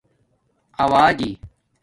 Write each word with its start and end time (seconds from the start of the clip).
اَݸجی 0.83 1.31